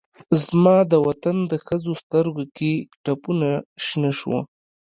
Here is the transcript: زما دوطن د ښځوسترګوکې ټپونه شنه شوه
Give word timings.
زما 0.43 0.75
دوطن 0.93 1.35
د 1.51 1.53
ښځوسترګوکې 1.65 2.73
ټپونه 3.03 3.49
شنه 3.85 4.11
شوه 4.19 4.39